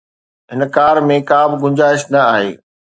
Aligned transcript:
هن 0.51 0.61
ڪار 0.75 0.95
۾ 1.09 1.17
ڪا 1.29 1.39
به 1.49 1.55
گنجائش 1.63 2.01
نه 2.11 2.19
آهي 2.33 2.51